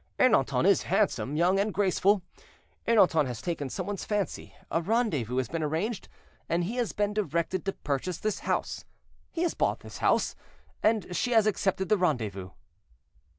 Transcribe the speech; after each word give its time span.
Ernanton 0.17 0.65
is 0.65 0.81
handsome, 0.81 1.35
young, 1.35 1.59
and 1.59 1.71
graceful; 1.71 2.23
Ernanton 2.87 3.27
has 3.27 3.39
taken 3.39 3.69
some 3.69 3.85
one's 3.85 4.03
fancy, 4.03 4.55
a 4.71 4.81
rendezvous 4.81 5.37
has 5.37 5.47
been 5.47 5.61
arranged, 5.61 6.09
and 6.49 6.63
he 6.63 6.77
has 6.77 6.91
been 6.91 7.13
directed 7.13 7.65
to 7.65 7.73
purchase 7.73 8.17
this 8.17 8.39
house; 8.39 8.83
he 9.29 9.43
has 9.43 9.53
bought 9.53 9.81
the 9.81 9.95
house, 9.99 10.35
and 10.81 11.15
she 11.15 11.33
has 11.33 11.45
accepted 11.45 11.87
the 11.87 11.97
rendezvous. 11.99 12.49